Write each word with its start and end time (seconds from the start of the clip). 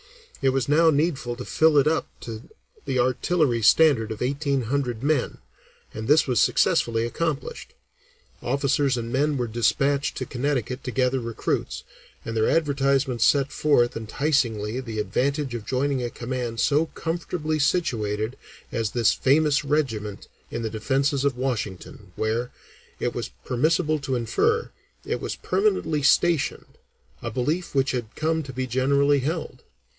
It 0.41 0.49
was 0.49 0.67
now 0.67 0.89
needful 0.89 1.35
to 1.35 1.45
fill 1.45 1.77
it 1.77 1.85
up 1.85 2.07
to 2.21 2.49
the 2.85 2.97
artillery 2.97 3.61
standard 3.61 4.11
of 4.11 4.23
eighteen 4.23 4.61
hundred 4.63 5.03
men, 5.03 5.37
and 5.93 6.07
this 6.07 6.25
was 6.25 6.39
successfully 6.39 7.05
accomplished. 7.05 7.75
Officers 8.41 8.97
and 8.97 9.13
men 9.13 9.37
were 9.37 9.45
despatched 9.45 10.17
to 10.17 10.25
Connecticut 10.25 10.83
to 10.85 10.89
gather 10.89 11.19
recruits, 11.19 11.83
and 12.25 12.35
their 12.35 12.49
advertisements 12.49 13.23
set 13.23 13.51
forth 13.51 13.95
enticingly 13.95 14.79
the 14.79 14.97
advantage 14.97 15.53
of 15.53 15.67
joining 15.67 16.01
a 16.01 16.09
command 16.09 16.59
so 16.59 16.87
comfortably 16.87 17.59
situated 17.59 18.35
as 18.71 18.89
"this 18.89 19.13
famous 19.13 19.63
regiment" 19.63 20.27
in 20.49 20.63
the 20.63 20.71
Defences 20.71 21.23
of 21.23 21.37
Washington, 21.37 22.11
where, 22.15 22.49
it 22.99 23.13
was 23.13 23.29
permissible 23.45 23.99
to 23.99 24.15
infer, 24.15 24.71
it 25.05 25.21
was 25.21 25.35
permanently 25.35 26.01
stationed, 26.01 26.79
a 27.21 27.29
belief 27.29 27.75
which 27.75 27.91
had 27.91 28.15
come 28.15 28.41
to 28.41 28.51
be 28.51 28.65
generally 28.65 29.19
held. 29.19 29.61